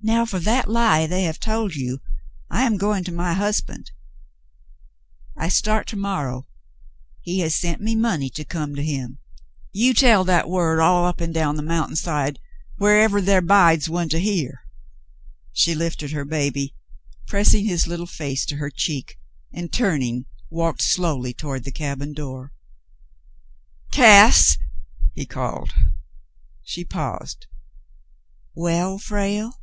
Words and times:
"Now, 0.00 0.24
for 0.24 0.38
that 0.38 0.70
lie 0.70 1.08
they 1.08 1.24
have 1.24 1.40
told 1.40 1.74
you, 1.74 2.00
I 2.48 2.62
am 2.62 2.76
going 2.78 3.02
to 3.04 3.12
my 3.12 3.34
husband. 3.34 3.90
I 5.36 5.48
start 5.48 5.88
to 5.88 5.96
morrow. 5.96 6.46
He 7.20 7.40
has 7.40 7.56
sent 7.56 7.82
me 7.82 7.96
money 7.96 8.30
to 8.30 8.44
come 8.44 8.76
to 8.76 8.84
him. 8.84 9.18
You 9.72 9.92
tell 9.92 10.22
that 10.24 10.48
word 10.48 10.78
all 10.78 11.04
up 11.04 11.20
and 11.20 11.34
down 11.34 11.56
the 11.56 11.64
mountain 11.64 11.96
side, 11.96 12.38
wherever 12.76 13.20
there 13.20 13.42
bides 13.42 13.88
one 13.88 14.08
to 14.10 14.20
hear." 14.20 14.60
She 15.52 15.74
lifted 15.74 16.12
her 16.12 16.24
baby, 16.24 16.76
pressing 17.26 17.64
his 17.64 17.88
little 17.88 18.06
face 18.06 18.46
to 18.46 18.56
her 18.56 18.70
cheek, 18.70 19.18
and 19.52 19.70
turning, 19.70 20.26
walked 20.48 20.80
slowly 20.80 21.34
toward 21.34 21.64
her 21.64 21.72
cabin 21.72 22.12
door. 22.12 22.52
"Gass," 23.90 24.58
he 25.14 25.26
called. 25.26 25.72
She 26.62 26.84
paused." 26.84 27.46
Well, 28.54 28.98
Frale 28.98 29.54